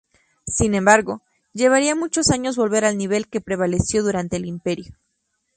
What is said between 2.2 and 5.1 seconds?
años volver al nivel que prevaleció durante el Imperio.